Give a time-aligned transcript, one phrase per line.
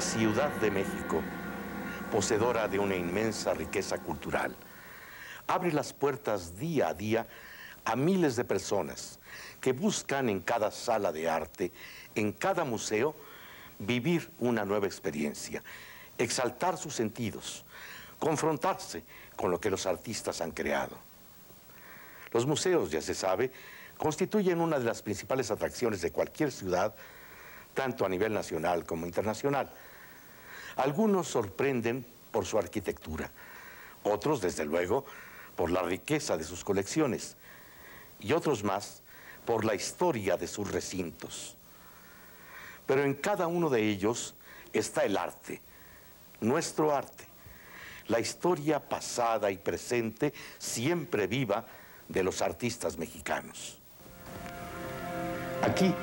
[0.00, 1.20] Ciudad de México,
[2.10, 4.56] poseedora de una inmensa riqueza cultural,
[5.46, 7.26] abre las puertas día a día
[7.84, 9.20] a miles de personas
[9.60, 11.70] que buscan en cada sala de arte,
[12.14, 13.14] en cada museo,
[13.78, 15.62] vivir una nueva experiencia,
[16.16, 17.66] exaltar sus sentidos,
[18.18, 19.04] confrontarse
[19.36, 20.96] con lo que los artistas han creado.
[22.32, 23.52] Los museos, ya se sabe,
[23.98, 26.94] constituyen una de las principales atracciones de cualquier ciudad,
[27.74, 29.70] tanto a nivel nacional como internacional.
[30.80, 33.30] Algunos sorprenden por su arquitectura,
[34.02, 35.04] otros, desde luego,
[35.54, 37.36] por la riqueza de sus colecciones,
[38.18, 39.02] y otros más
[39.44, 41.54] por la historia de sus recintos.
[42.86, 44.34] Pero en cada uno de ellos
[44.72, 45.60] está el arte,
[46.40, 47.24] nuestro arte,
[48.08, 51.66] la historia pasada y presente, siempre viva,
[52.08, 53.78] de los artistas mexicanos.
[55.62, 55.94] Aquí,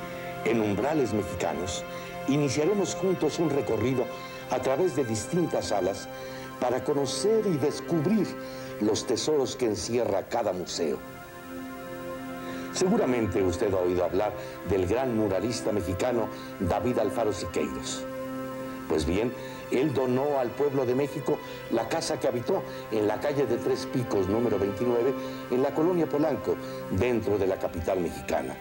[0.44, 1.84] en Umbrales Mexicanos,
[2.28, 4.06] iniciaremos juntos un recorrido
[4.50, 6.08] a través de distintas salas
[6.60, 8.26] para conocer y descubrir
[8.80, 10.98] los tesoros que encierra cada museo.
[12.72, 14.32] Seguramente usted ha oído hablar
[14.68, 16.28] del gran muralista mexicano
[16.60, 18.04] David Alfaro Siqueiros.
[18.88, 19.32] Pues bien,
[19.70, 21.38] él donó al pueblo de México
[21.70, 25.12] la casa que habitó en la calle de Tres Picos número 29
[25.50, 26.56] en la colonia Polanco,
[26.92, 28.54] dentro de la capital mexicana.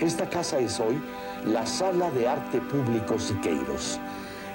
[0.00, 1.00] Esta casa es hoy
[1.46, 3.98] la Sala de Arte Público Siqueiros,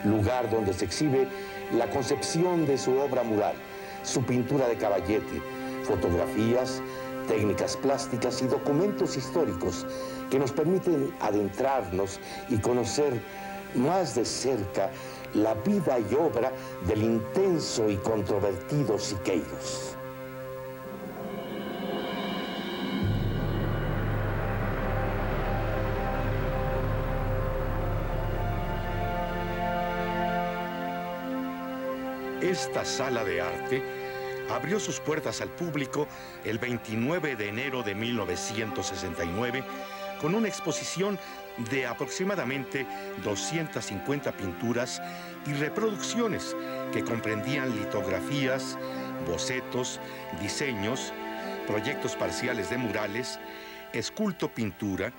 [0.04, 1.28] lugar donde se exhibe
[1.74, 3.56] la concepción de su obra mural,
[4.04, 5.42] su pintura de caballete,
[5.84, 6.82] fotografías,
[7.28, 9.86] técnicas plásticas y documentos históricos
[10.30, 12.20] que nos permiten adentrarnos
[12.50, 13.22] y conocer
[13.76, 14.90] más de cerca
[15.34, 16.52] la vida y obra
[16.88, 19.89] del intenso y controvertido Siqueiros.
[32.60, 33.82] Esta sala de arte
[34.50, 36.10] abrió sus puertas al público
[36.44, 39.64] el 29 de enero de 1969
[40.20, 41.18] con una exposición
[41.72, 42.86] de aproximadamente
[43.24, 45.02] 250 pinturas
[45.48, 46.54] y reproducciones
[46.92, 48.78] que comprendían litografías,
[49.26, 50.02] bocetos,
[50.42, 51.14] diseños,
[51.66, 53.40] proyectos parciales de murales,
[53.94, 55.14] esculto pintura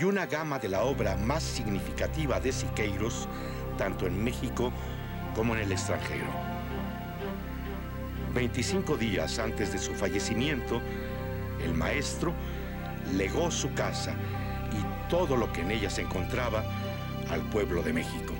[0.00, 3.28] y una gama de la obra más significativa de Siqueiros,
[3.76, 4.72] tanto en México
[5.34, 6.51] como en el extranjero.
[8.34, 10.80] 25 días antes de su fallecimiento,
[11.62, 12.32] el maestro
[13.14, 14.14] legó su casa
[14.72, 16.64] y todo lo que en ella se encontraba
[17.30, 18.34] al pueblo de México.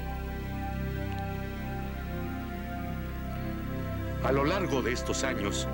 [4.24, 5.66] A lo largo de estos años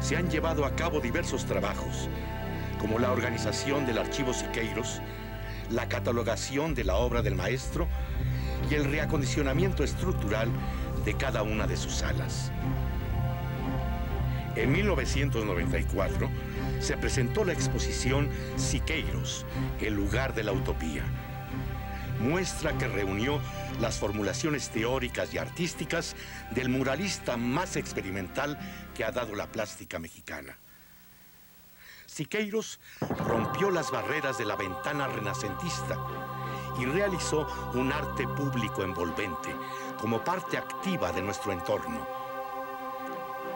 [0.00, 2.08] se han llevado a cabo diversos trabajos,
[2.80, 5.00] como la organización del Archivo Siqueiros,
[5.70, 7.86] la catalogación de la obra del maestro
[8.68, 10.48] y el reacondicionamiento estructural
[11.04, 12.50] de cada una de sus salas.
[14.54, 16.28] En 1994
[16.78, 19.46] se presentó la exposición Siqueiros,
[19.80, 21.04] el lugar de la utopía.
[22.20, 23.40] Muestra que reunió
[23.80, 26.14] las formulaciones teóricas y artísticas
[26.50, 28.58] del muralista más experimental
[28.94, 30.58] que ha dado la plástica mexicana.
[32.04, 32.78] Siqueiros
[33.26, 35.96] rompió las barreras de la ventana renacentista
[36.78, 39.48] y realizó un arte público envolvente
[39.98, 42.21] como parte activa de nuestro entorno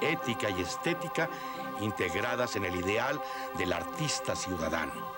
[0.01, 1.29] ética y estética
[1.81, 3.21] integradas en el ideal
[3.59, 5.15] del artista ciudadano.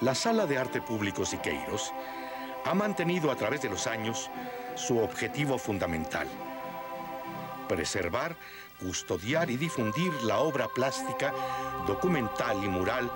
[0.00, 1.92] La Sala de Arte Público Siqueiros
[2.64, 4.30] ha mantenido a través de los años
[4.74, 6.26] su objetivo fundamental,
[7.68, 8.36] preservar,
[8.80, 11.32] custodiar y difundir la obra plástica,
[11.86, 13.10] documental y mural,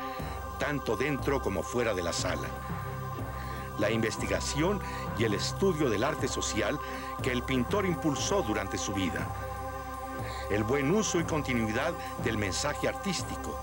[0.59, 2.49] tanto dentro como fuera de la sala
[3.79, 4.81] la investigación
[5.19, 6.79] y el estudio del arte social
[7.23, 9.27] que el pintor impulsó durante su vida,
[10.51, 11.93] el buen uso y continuidad
[12.25, 13.59] del mensaje artístico,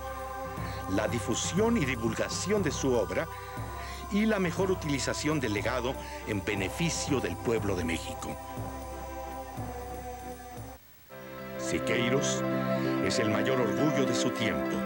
[0.90, 3.26] la difusión y divulgación de su obra
[4.12, 5.94] y la mejor utilización del legado
[6.26, 8.36] en beneficio del pueblo de México.
[11.58, 12.42] Siqueiros
[13.04, 14.76] es el mayor orgullo de su tiempo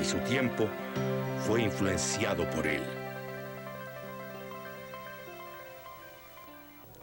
[0.00, 0.68] y su tiempo
[1.46, 3.05] fue influenciado por él.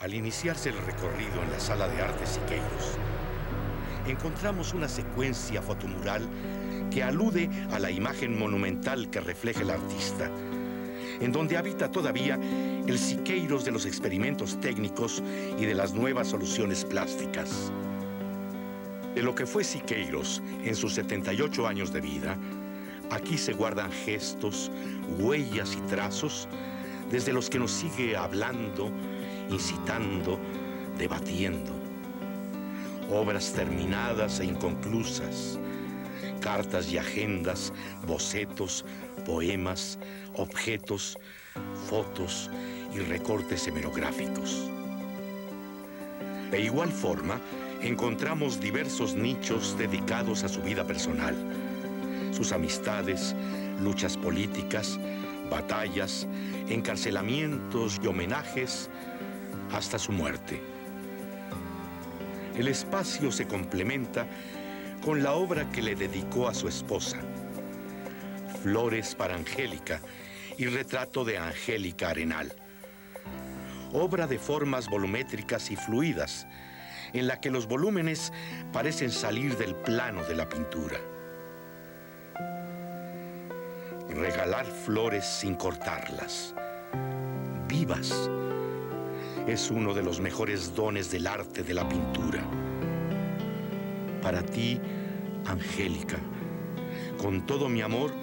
[0.03, 2.97] Al iniciarse el recorrido en la sala de arte Siqueiros,
[4.05, 6.27] encontramos una secuencia fotomural
[6.91, 10.29] que alude a la imagen monumental que refleja el artista,
[11.21, 12.37] en donde habita todavía
[12.85, 15.23] el Siqueiros de los experimentos técnicos
[15.57, 17.71] y de las nuevas soluciones plásticas.
[19.15, 22.37] De lo que fue Siqueiros en sus 78 años de vida,
[23.09, 24.69] aquí se guardan gestos,
[25.17, 26.49] huellas y trazos
[27.09, 28.91] desde los que nos sigue hablando,
[29.49, 30.39] incitando,
[30.97, 31.71] debatiendo.
[33.09, 35.59] Obras terminadas e inconclusas,
[36.39, 37.73] cartas y agendas,
[38.07, 38.85] bocetos,
[39.25, 39.99] poemas,
[40.35, 41.17] objetos,
[41.89, 42.49] fotos
[42.93, 44.69] y recortes hemerográficos.
[46.51, 47.39] De igual forma,
[47.81, 51.35] encontramos diversos nichos dedicados a su vida personal,
[52.31, 53.35] sus amistades,
[53.81, 54.99] luchas políticas,
[55.49, 56.27] batallas,
[56.69, 58.89] encarcelamientos y homenajes
[59.73, 60.61] hasta su muerte.
[62.55, 64.27] El espacio se complementa
[65.03, 67.17] con la obra que le dedicó a su esposa,
[68.61, 69.99] Flores para Angélica
[70.57, 72.53] y Retrato de Angélica Arenal,
[73.91, 76.47] obra de formas volumétricas y fluidas,
[77.11, 78.31] en la que los volúmenes
[78.71, 80.97] parecen salir del plano de la pintura.
[84.09, 86.53] Regalar flores sin cortarlas,
[87.67, 88.29] vivas,
[89.47, 92.43] es uno de los mejores dones del arte de la pintura.
[94.21, 94.79] Para ti,
[95.45, 96.17] Angélica,
[97.21, 98.13] con todo mi amor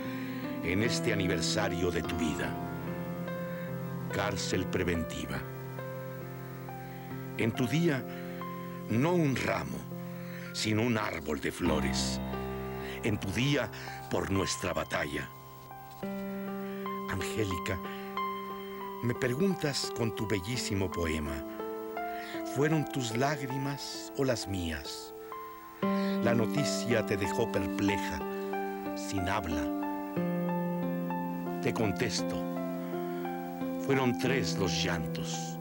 [0.64, 2.54] en este aniversario de tu vida.
[4.12, 5.38] Cárcel preventiva.
[7.36, 8.02] En tu día,
[8.88, 9.78] no un ramo,
[10.52, 12.18] sino un árbol de flores.
[13.02, 13.70] En tu día,
[14.10, 15.28] por nuestra batalla.
[17.10, 17.78] Angélica,
[19.02, 21.42] me preguntas con tu bellísimo poema,
[22.54, 25.14] ¿fueron tus lágrimas o las mías?
[26.22, 28.18] La noticia te dejó perpleja,
[28.96, 29.62] sin habla.
[31.62, 32.36] Te contesto,
[33.86, 35.56] fueron tres los llantos.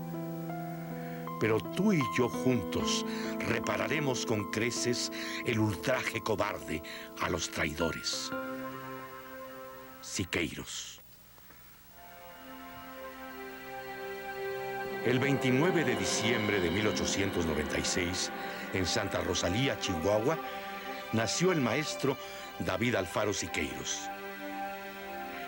[1.40, 3.06] Pero tú y yo juntos
[3.48, 5.10] repararemos con creces
[5.46, 6.84] el ultraje cobarde
[7.22, 8.30] a los traidores.
[10.02, 10.99] Siqueiros.
[15.06, 18.32] El 29 de diciembre de 1896,
[18.74, 20.38] en Santa Rosalía, Chihuahua,
[21.14, 22.18] nació el maestro
[22.60, 24.10] David Alfaro Siqueiros.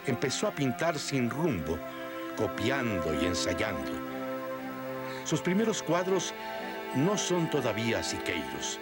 [0.07, 1.77] Empezó a pintar sin rumbo,
[2.37, 3.91] copiando y ensayando.
[5.25, 6.33] Sus primeros cuadros
[6.95, 8.79] no son todavía Siqueiros.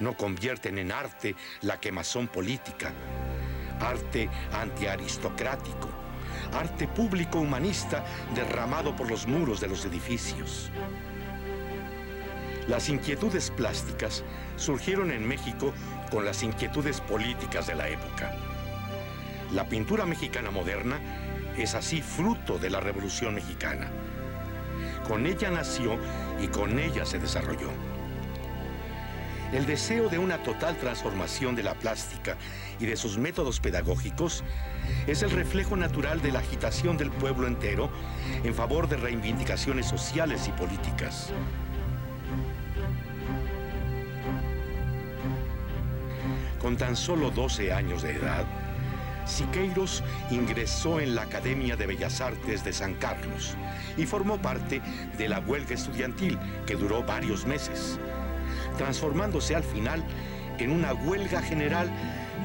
[0.00, 2.92] No convierten en arte la quemazón política,
[3.80, 6.03] arte antiaristocrático
[6.52, 8.04] arte público humanista
[8.34, 10.70] derramado por los muros de los edificios.
[12.68, 14.24] Las inquietudes plásticas
[14.56, 15.72] surgieron en México
[16.10, 18.34] con las inquietudes políticas de la época.
[19.52, 20.98] La pintura mexicana moderna
[21.56, 23.90] es así fruto de la Revolución Mexicana.
[25.06, 25.98] Con ella nació
[26.40, 27.93] y con ella se desarrolló.
[29.52, 32.36] El deseo de una total transformación de la plástica
[32.80, 34.42] y de sus métodos pedagógicos
[35.06, 37.90] es el reflejo natural de la agitación del pueblo entero
[38.42, 41.32] en favor de reivindicaciones sociales y políticas.
[46.60, 48.46] Con tan solo 12 años de edad,
[49.26, 53.56] Siqueiros ingresó en la Academia de Bellas Artes de San Carlos
[53.96, 54.82] y formó parte
[55.16, 57.98] de la huelga estudiantil que duró varios meses
[58.76, 60.04] transformándose al final
[60.58, 61.90] en una huelga general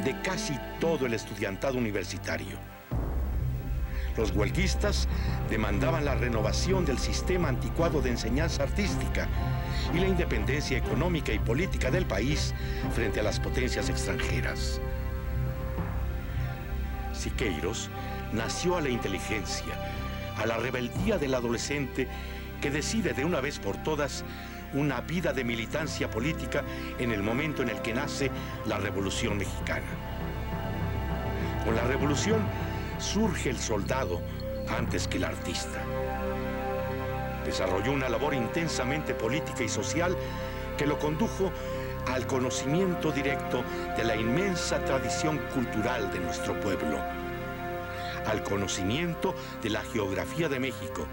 [0.03, 2.57] de casi todo el estudiantado universitario.
[4.17, 5.07] Los huelguistas
[5.49, 9.27] demandaban la renovación del sistema anticuado de enseñanza artística
[9.93, 12.53] y la independencia económica y política del país
[12.93, 14.81] frente a las potencias extranjeras.
[17.13, 17.89] Siqueiros
[18.33, 19.73] nació a la inteligencia,
[20.37, 22.07] a la rebeldía del adolescente
[22.61, 24.23] que decide de una vez por todas
[24.73, 26.63] una vida de militancia política
[26.97, 28.31] en el momento en el que nace
[28.65, 29.87] la Revolución Mexicana.
[31.65, 32.39] Con la revolución
[32.99, 34.21] surge el soldado
[34.69, 35.83] antes que el artista.
[37.45, 40.15] Desarrolló una labor intensamente política y social
[40.77, 41.51] que lo condujo
[42.07, 43.63] al conocimiento directo
[43.97, 46.99] de la inmensa tradición cultural de nuestro pueblo,
[48.25, 51.05] al conocimiento de la geografía de México,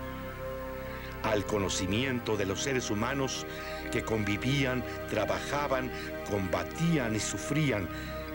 [1.27, 3.47] al conocimiento de los seres humanos
[3.91, 5.91] que convivían, trabajaban,
[6.31, 7.89] combatían y sufrían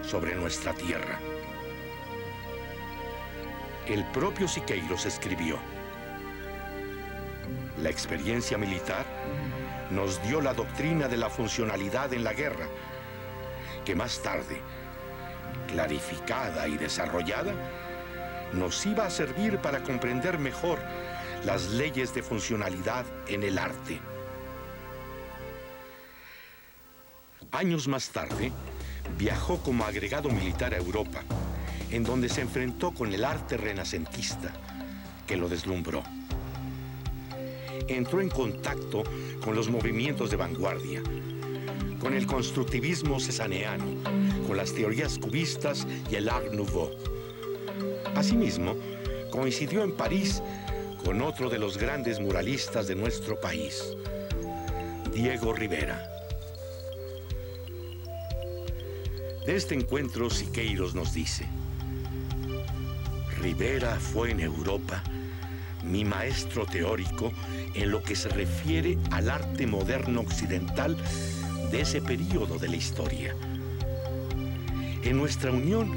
[0.03, 1.19] sobre nuestra tierra.
[3.87, 5.57] El propio Siqueiros escribió,
[7.81, 9.05] la experiencia militar
[9.89, 12.67] nos dio la doctrina de la funcionalidad en la guerra,
[13.85, 14.61] que más tarde,
[15.67, 17.53] clarificada y desarrollada,
[18.53, 20.79] nos iba a servir para comprender mejor
[21.45, 23.99] las leyes de funcionalidad en el arte.
[27.51, 28.51] Años más tarde,
[29.17, 31.23] viajó como agregado militar a Europa,
[31.89, 34.53] en donde se enfrentó con el arte renacentista,
[35.27, 36.03] que lo deslumbró.
[37.87, 39.03] entró en contacto
[39.43, 41.01] con los movimientos de vanguardia,
[41.99, 43.85] con el constructivismo cesaneano,
[44.47, 46.91] con las teorías cubistas y el Art Nouveau.
[48.15, 48.75] Asimismo,
[49.29, 50.41] coincidió en París
[51.03, 53.83] con otro de los grandes muralistas de nuestro país,
[55.13, 56.07] Diego Rivera.
[59.45, 61.47] De este encuentro, Siqueiros nos dice,
[63.39, 65.03] Rivera fue en Europa
[65.83, 67.31] mi maestro teórico
[67.73, 70.95] en lo que se refiere al arte moderno occidental
[71.71, 73.35] de ese periodo de la historia.
[75.03, 75.91] En nuestra unión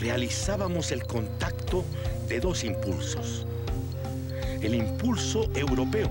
[0.00, 1.84] realizábamos el contacto
[2.28, 3.44] de dos impulsos.
[4.60, 6.10] El impulso europeo,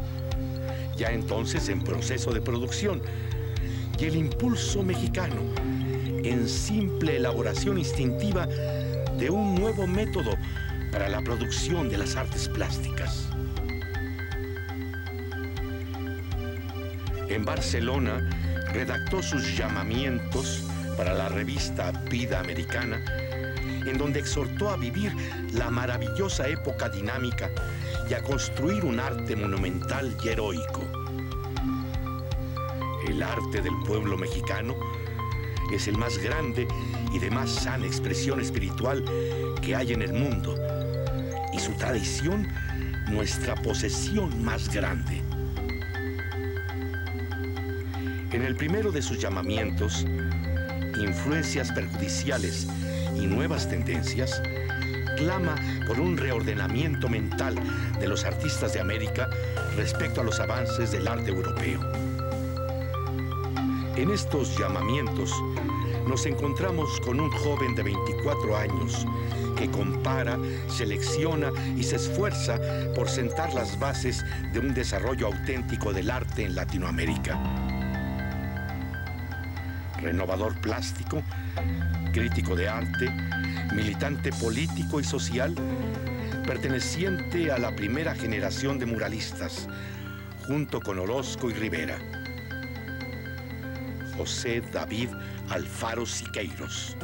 [0.96, 3.02] ya entonces en proceso de producción,
[4.00, 5.42] y el impulso mexicano,
[6.24, 8.48] en simple elaboración instintiva
[9.18, 10.32] de un nuevo método
[10.92, 13.30] para la producción de las artes plásticas.
[17.30, 18.30] En Barcelona
[18.74, 20.64] redactó sus llamamientos
[20.96, 23.04] para la revista Vida Americana,
[23.86, 25.14] en donde exhortó a vivir
[25.54, 27.50] la maravillosa época dinámica
[28.10, 30.82] y a construir un arte monumental y heroico.
[33.08, 34.76] El arte del pueblo mexicano
[35.74, 36.68] es el más grande
[37.14, 39.04] y de más sana expresión espiritual
[39.62, 40.56] que hay en el mundo,
[41.54, 42.48] y su tradición
[43.10, 45.22] nuestra posesión más grande.
[48.32, 50.06] En el primero de sus llamamientos,
[51.00, 52.68] Influencias perjudiciales
[53.16, 54.42] y nuevas tendencias,
[55.18, 55.56] clama
[55.86, 57.56] por un reordenamiento mental
[58.00, 59.30] de los artistas de América
[59.76, 61.82] respecto a los avances del arte europeo.
[63.96, 65.34] En estos llamamientos
[66.08, 69.06] nos encontramos con un joven de 24 años
[69.58, 70.38] que compara,
[70.70, 72.60] selecciona y se esfuerza
[72.96, 77.77] por sentar las bases de un desarrollo auténtico del arte en Latinoamérica.
[80.02, 81.24] Renovador plástico,
[82.14, 83.10] crítico de arte,
[83.74, 85.56] militante político y social,
[86.46, 89.68] perteneciente a la primera generación de muralistas,
[90.46, 91.98] junto con Orozco y Rivera.
[94.18, 95.10] José David
[95.50, 96.96] Alfaro Siqueiros,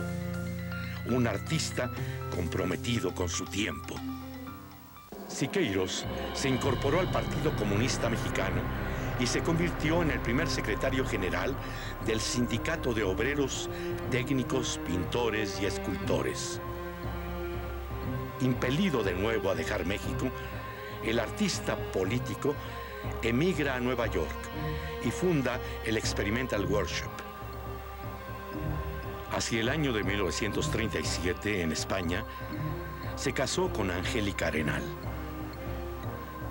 [1.08, 1.92] un artista
[2.36, 3.96] comprometido con su tiempo.
[5.28, 8.83] Siqueiros se incorporó al Partido Comunista Mexicano
[9.24, 11.56] y se convirtió en el primer secretario general
[12.06, 13.70] del Sindicato de Obreros,
[14.12, 16.60] Técnicos, Pintores y Escultores.
[18.42, 20.30] Impelido de nuevo a dejar México,
[21.06, 22.54] el artista político
[23.22, 24.28] emigra a Nueva York
[25.06, 27.12] y funda el Experimental Workshop.
[29.32, 32.26] Hacia el año de 1937, en España,
[33.16, 34.84] se casó con Angélica Arenal,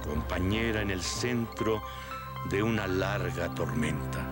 [0.07, 1.83] compañera en el centro
[2.51, 4.29] de una larga tormenta,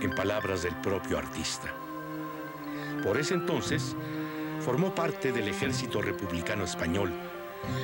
[0.00, 1.74] en palabras del propio artista.
[3.02, 3.96] Por ese entonces,
[4.60, 7.12] formó parte del ejército republicano español,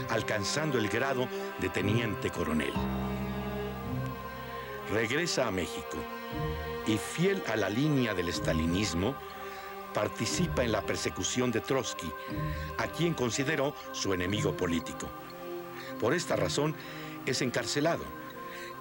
[0.08, 2.72] alcanzando el grado de teniente coronel.
[4.92, 5.98] Regresa a México
[6.86, 9.14] y fiel a la línea del estalinismo,
[9.92, 12.10] participa en la persecución de Trotsky,
[12.78, 15.08] a quien consideró su enemigo político.
[15.98, 16.74] Por esta razón
[17.26, 18.19] es encarcelado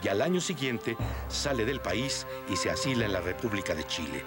[0.01, 0.95] y al año siguiente
[1.27, 4.23] sale del país y se asila en la República de Chile.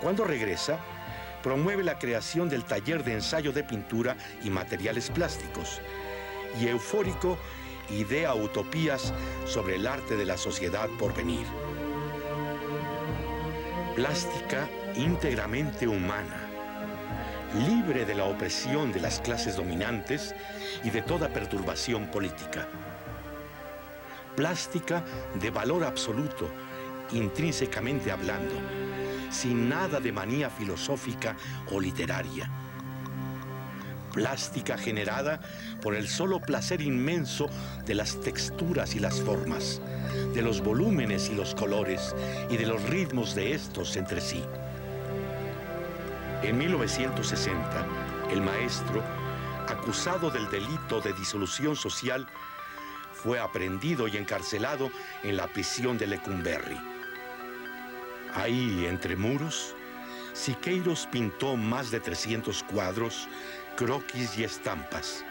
[0.00, 0.78] Cuando regresa,
[1.42, 5.80] promueve la creación del taller de ensayo de pintura y materiales plásticos
[6.60, 7.38] y eufórico
[7.90, 9.12] idea utopías
[9.46, 11.46] sobre el arte de la sociedad por venir.
[13.94, 16.48] Plástica íntegramente humana,
[17.66, 20.34] libre de la opresión de las clases dominantes
[20.84, 22.68] y de toda perturbación política.
[24.38, 25.04] Plástica
[25.34, 26.48] de valor absoluto,
[27.10, 28.54] intrínsecamente hablando,
[29.32, 31.36] sin nada de manía filosófica
[31.72, 32.48] o literaria.
[34.12, 35.40] Plástica generada
[35.82, 37.50] por el solo placer inmenso
[37.84, 39.80] de las texturas y las formas,
[40.32, 42.14] de los volúmenes y los colores
[42.48, 44.44] y de los ritmos de estos entre sí.
[46.44, 47.86] En 1960,
[48.30, 49.02] el maestro,
[49.66, 52.24] acusado del delito de disolución social,
[53.22, 54.90] fue aprendido y encarcelado
[55.22, 56.78] en la prisión de Lecumberri.
[58.34, 59.74] Ahí, entre muros,
[60.32, 63.28] Siqueiros pintó más de 300 cuadros,
[63.76, 65.24] croquis y estampas,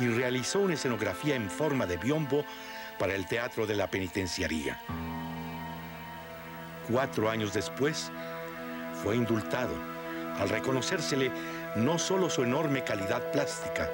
[0.00, 2.44] y realizó una escenografía en forma de biombo
[2.98, 4.80] para el Teatro de la Penitenciaría.
[6.88, 8.10] Cuatro años después,
[9.02, 9.74] fue indultado
[10.38, 11.30] al reconocérsele
[11.76, 13.90] no solo su enorme calidad plástica,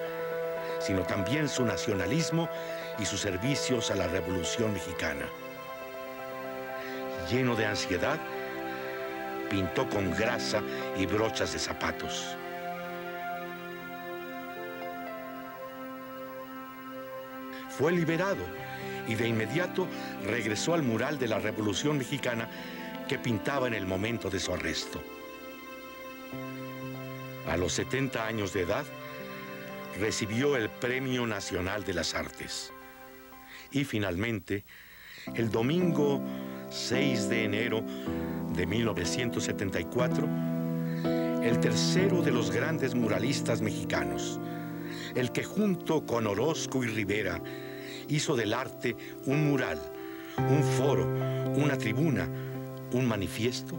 [0.85, 2.49] sino también su nacionalismo
[2.99, 5.27] y sus servicios a la Revolución Mexicana.
[7.31, 8.19] Lleno de ansiedad,
[9.49, 10.63] pintó con grasa
[10.99, 12.37] y brochas de zapatos.
[17.71, 18.45] Fue liberado
[19.09, 19.89] y de inmediato
[20.25, 22.49] regresó al mural de la Revolución Mexicana
[23.09, 25.03] que pintaba en el momento de su arresto.
[27.49, 28.85] A los 70 años de edad,
[29.99, 32.73] recibió el Premio Nacional de las Artes.
[33.71, 34.65] Y finalmente,
[35.35, 36.23] el domingo
[36.71, 37.85] 6 de enero
[38.55, 40.29] de 1974,
[41.43, 44.41] el tercero de los grandes muralistas mexicanos,
[45.15, 47.41] el que junto con Orozco y Rivera
[48.09, 48.97] hizo del arte
[49.27, 49.81] un mural,
[50.39, 51.07] un foro,
[51.57, 52.29] una tribuna,
[52.93, 53.79] un manifiesto,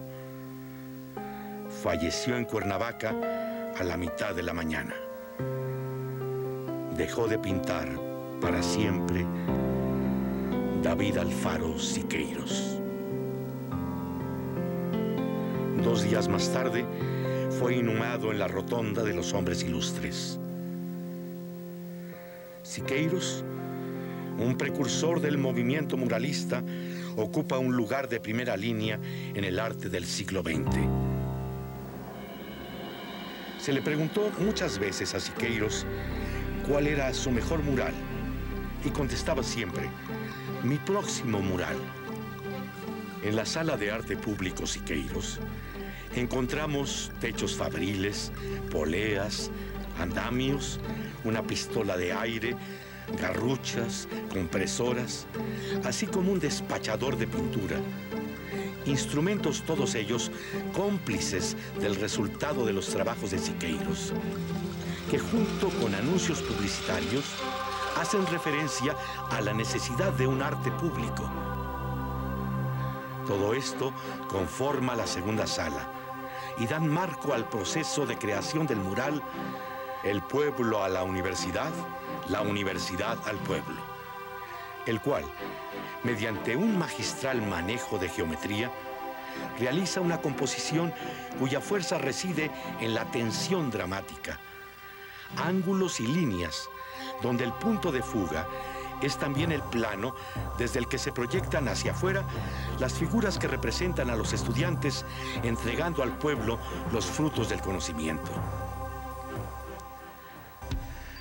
[1.83, 5.04] falleció en Cuernavaca a la mitad de la mañana.
[6.95, 7.89] Dejó de pintar
[8.41, 9.25] para siempre
[10.81, 12.79] David Alfaro Siqueiros.
[15.83, 16.85] Dos días más tarde
[17.59, 20.39] fue inhumado en la rotonda de los hombres ilustres.
[22.63, 23.43] Siqueiros
[24.39, 26.63] un precursor del movimiento muralista,
[27.15, 28.99] ocupa un lugar de primera línea
[29.33, 30.77] en el arte del siglo XX.
[33.59, 35.85] Se le preguntó muchas veces a Siqueiros
[36.67, 37.93] cuál era su mejor mural
[38.83, 39.89] y contestaba siempre,
[40.63, 41.75] mi próximo mural.
[43.23, 45.39] En la sala de arte público Siqueiros
[46.15, 48.31] encontramos techos fabriles,
[48.71, 49.51] poleas,
[49.99, 50.79] andamios,
[51.23, 52.55] una pistola de aire,
[53.19, 55.27] garruchas, compresoras,
[55.83, 57.77] así como un despachador de pintura.
[58.85, 60.31] Instrumentos todos ellos
[60.73, 64.13] cómplices del resultado de los trabajos de Siqueiros,
[65.09, 67.25] que junto con anuncios publicitarios
[67.97, 68.95] hacen referencia
[69.31, 71.29] a la necesidad de un arte público.
[73.27, 73.93] Todo esto
[74.29, 75.89] conforma la segunda sala
[76.57, 79.21] y dan marco al proceso de creación del mural
[80.03, 81.71] El pueblo a la universidad
[82.29, 83.75] la universidad al pueblo,
[84.85, 85.23] el cual,
[86.03, 88.71] mediante un magistral manejo de geometría,
[89.59, 90.93] realiza una composición
[91.39, 94.39] cuya fuerza reside en la tensión dramática,
[95.37, 96.69] ángulos y líneas,
[97.21, 98.47] donde el punto de fuga
[99.01, 100.15] es también el plano
[100.57, 102.23] desde el que se proyectan hacia afuera
[102.79, 105.05] las figuras que representan a los estudiantes
[105.43, 106.59] entregando al pueblo
[106.91, 108.31] los frutos del conocimiento.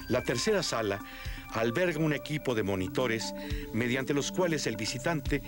[0.09, 1.01] La tercera sala
[1.55, 3.35] alberga un equipo de monitores
[3.73, 5.43] mediante los cuales el visitante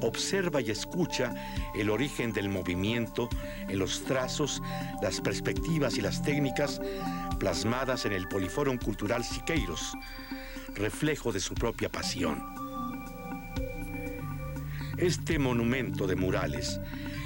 [0.00, 1.34] observa y escucha
[1.74, 3.28] el origen del movimiento
[3.68, 4.62] en los trazos,
[5.02, 6.80] las perspectivas y las técnicas
[7.38, 9.92] plasmadas en el Poliforum Cultural Siqueiros,
[10.74, 12.42] reflejo de su propia pasión.
[14.96, 16.80] Este monumento de murales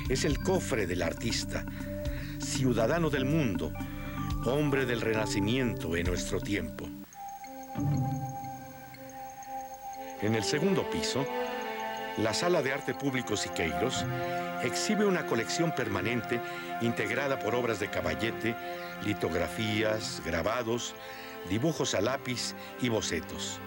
[0.08, 1.64] es el cofre del artista,
[2.38, 3.72] ciudadano del mundo,
[4.44, 6.88] hombre del renacimiento en nuestro tiempo.
[10.24, 11.26] En el segundo piso,
[12.16, 14.06] la Sala de Arte Público Siqueiros
[14.62, 16.40] exhibe una colección permanente
[16.80, 18.56] integrada por obras de caballete,
[19.04, 20.94] litografías, grabados,
[21.50, 23.58] dibujos a lápiz y bocetos.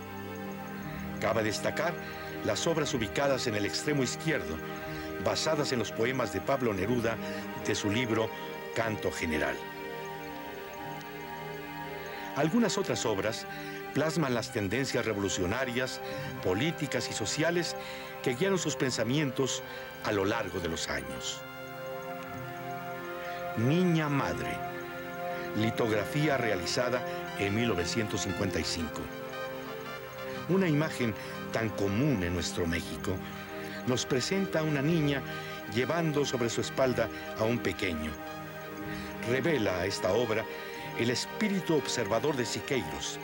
[1.22, 1.94] Cabe destacar
[2.44, 4.58] las obras ubicadas en el extremo izquierdo,
[5.24, 7.18] basadas en los poemas de Pablo Neruda
[7.68, 8.32] de su libro
[8.76, 9.56] Canto General.
[12.36, 13.46] Algunas otras obras
[13.94, 16.02] plasman las tendencias revolucionarias,
[16.44, 17.76] políticas y sociales
[18.24, 19.64] que guiaron sus pensamientos
[20.04, 21.42] a lo largo de los años.
[23.58, 24.56] Niña Madre,
[25.56, 27.02] litografía realizada
[27.40, 29.02] en 1955.
[30.50, 31.14] Una imagen
[31.52, 33.16] tan común en nuestro México
[33.88, 35.22] nos presenta a una niña
[35.74, 38.12] llevando sobre su espalda a un pequeño.
[39.30, 40.46] Revela esta obra
[41.00, 43.20] el espíritu observador de Siqueiros,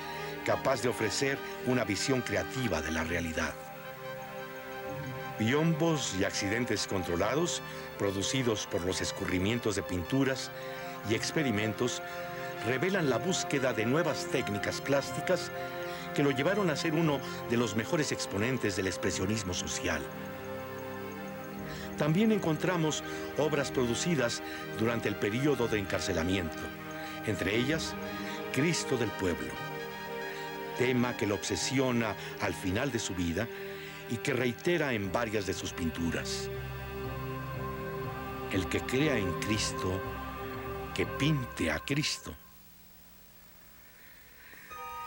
[0.46, 3.54] capaz de ofrecer una visión creativa de la realidad.
[5.40, 7.62] Biombos y accidentes controlados,
[7.98, 10.52] producidos por los escurrimientos de pinturas
[11.10, 12.02] y experimentos,
[12.66, 15.52] revelan la búsqueda de nuevas técnicas plásticas
[16.16, 20.02] que lo llevaron a ser uno de los mejores exponentes del expresionismo social.
[21.98, 23.04] También encontramos
[23.38, 24.42] obras producidas
[24.80, 26.62] durante el periodo de encarcelamiento
[27.28, 27.94] entre ellas
[28.52, 29.48] Cristo del pueblo,
[30.78, 33.48] tema que lo obsesiona al final de su vida
[34.10, 36.50] y que reitera en varias de sus pinturas.
[38.52, 40.00] El que crea en Cristo,
[40.94, 42.34] que pinte a Cristo.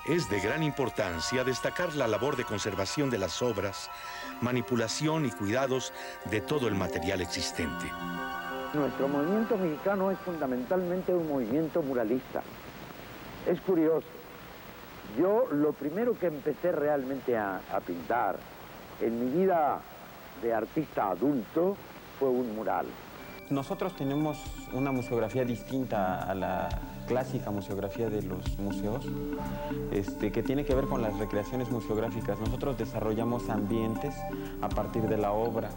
[0.07, 3.90] Es de gran importancia destacar la labor de conservación de las obras,
[4.40, 5.92] manipulación y cuidados
[6.31, 7.87] de todo el material existente.
[8.72, 12.42] Nuestro movimiento mexicano es fundamentalmente un movimiento muralista.
[13.46, 14.07] Es curioso.
[15.18, 18.36] Yo lo primero que empecé realmente a, pintar
[19.00, 19.80] en mi vida
[20.42, 21.76] de artista adulto
[22.18, 22.86] fue un mural.
[23.48, 24.42] Nosotros tenemos
[24.72, 26.68] una museografía distinta a la
[27.06, 29.06] clásica museografía de los museos,
[29.92, 32.40] este, que tiene que ver con las recreaciones museográficas.
[32.40, 34.14] Nosotros desarrollamos ambientes
[34.60, 35.70] a partir de la obra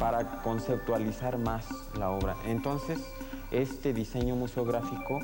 [0.00, 1.66] para conceptualizar más
[1.98, 2.36] la obra.
[2.46, 2.98] Entonces,
[3.50, 5.20] este diseño museográfico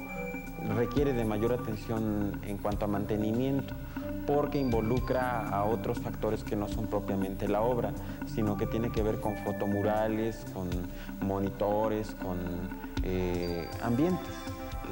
[0.76, 3.74] requiere de mayor atención en cuanto a mantenimiento
[4.26, 7.92] porque involucra a otros factores que no son propiamente la obra,
[8.26, 10.68] sino que tiene que ver con fotomurales, con
[11.20, 12.38] monitores, con
[13.02, 14.32] eh, ambientes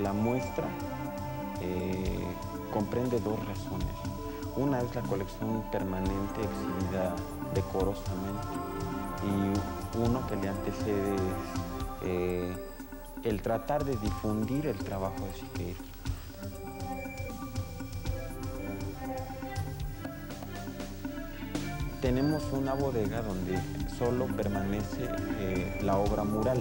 [0.03, 0.66] la muestra
[1.61, 2.35] eh,
[2.73, 3.88] comprende dos razones.
[4.57, 7.14] Una es la colección permanente exhibida
[7.55, 8.49] decorosamente
[9.23, 11.16] y uno que le antecede
[12.03, 12.57] eh,
[13.25, 15.87] el tratar de difundir el trabajo de Siqueiros.
[22.01, 23.59] Tenemos una bodega donde
[23.99, 25.07] solo permanece
[25.39, 26.61] eh, la obra mural.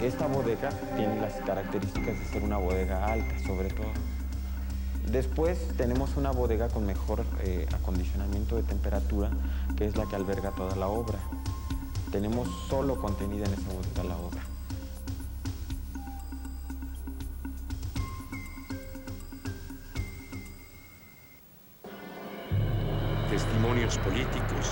[0.00, 3.90] Esta bodega tiene las características de ser una bodega alta, sobre todo.
[5.10, 9.30] Después tenemos una bodega con mejor eh, acondicionamiento de temperatura,
[9.76, 11.18] que es la que alberga toda la obra.
[12.12, 14.49] Tenemos solo contenida en esa bodega la obra.
[23.98, 24.70] Políticos,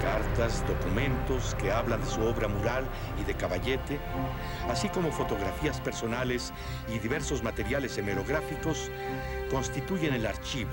[0.00, 2.88] cartas, documentos que hablan de su obra mural
[3.20, 4.00] y de caballete,
[4.70, 6.52] así como fotografías personales
[6.88, 8.90] y diversos materiales hemerográficos,
[9.50, 10.72] constituyen el archivo,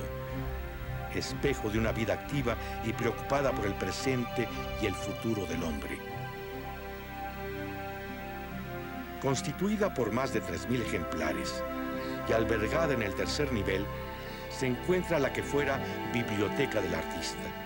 [1.14, 4.48] espejo de una vida activa y preocupada por el presente
[4.82, 6.00] y el futuro del hombre.
[9.22, 11.64] Constituida por más de 3.000 ejemplares
[12.28, 13.86] y albergada en el tercer nivel,
[14.58, 15.80] se encuentra la que fuera
[16.14, 17.66] Biblioteca del Artista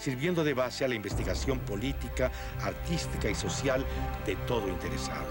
[0.00, 3.84] sirviendo de base a la investigación política, artística y social
[4.24, 5.28] de todo interesado.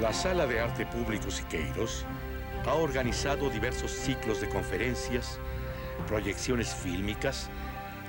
[0.00, 2.04] La Sala de Arte Público Siqueiros
[2.66, 5.38] ha organizado diversos ciclos de conferencias,
[6.08, 7.48] proyecciones fílmicas,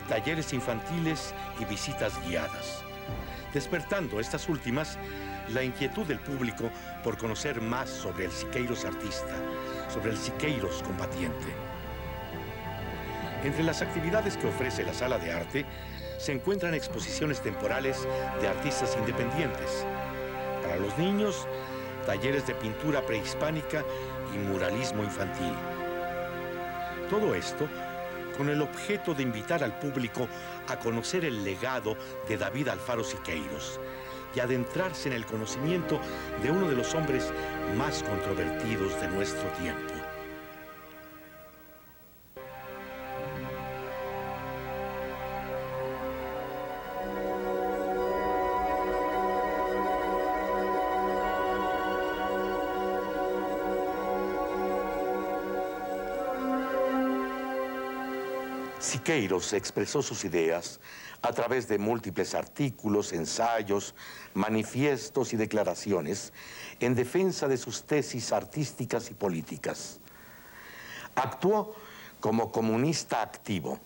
[0.09, 2.83] talleres infantiles y visitas guiadas,
[3.53, 4.97] despertando estas últimas
[5.49, 6.69] la inquietud del público
[7.03, 9.35] por conocer más sobre el Siqueiros artista,
[9.89, 11.53] sobre el Siqueiros combatiente.
[13.43, 15.65] Entre las actividades que ofrece la sala de arte
[16.17, 18.07] se encuentran exposiciones temporales
[18.39, 19.85] de artistas independientes.
[20.61, 21.47] Para los niños,
[22.05, 23.83] talleres de pintura prehispánica
[24.33, 25.53] y muralismo infantil.
[27.09, 27.67] Todo esto
[28.37, 30.27] con el objeto de invitar al público
[30.67, 31.95] a conocer el legado
[32.27, 33.79] de David Alfaro Siqueiros
[34.35, 35.99] y adentrarse en el conocimiento
[36.41, 37.31] de uno de los hombres
[37.77, 39.92] más controvertidos de nuestro tiempo.
[58.83, 60.81] Siqueiros expresó sus ideas
[61.21, 63.95] a través de múltiples artículos, ensayos,
[64.33, 66.33] manifiestos y declaraciones
[66.81, 70.01] en defensa de sus tesis artísticas y políticas.
[71.15, 71.73] Actuó
[72.19, 73.79] como comunista activo,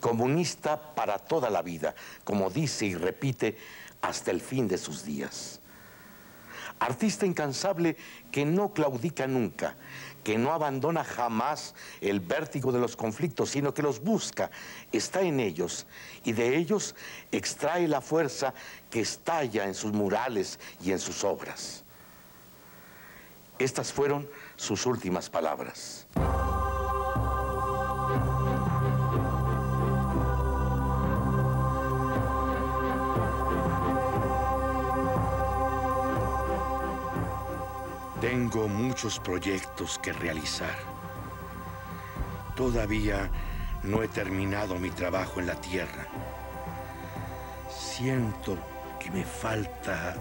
[0.00, 1.94] comunista para toda la vida,
[2.24, 3.56] como dice y repite
[4.02, 5.60] hasta el fin de sus días.
[6.80, 7.96] Artista incansable
[8.32, 9.76] que no claudica nunca,
[10.24, 14.50] que no abandona jamás el vértigo de los conflictos, sino que los busca,
[14.90, 15.86] está en ellos
[16.24, 16.96] y de ellos
[17.30, 18.54] extrae la fuerza
[18.90, 21.84] que estalla en sus murales y en sus obras.
[23.58, 26.06] Estas fueron sus últimas palabras.
[38.44, 40.76] Tengo muchos proyectos que realizar.
[42.54, 43.30] Todavía
[43.82, 46.06] no he terminado mi trabajo en la tierra.
[47.70, 48.58] Siento
[49.00, 50.14] que me falta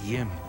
[0.00, 0.41] tiempo.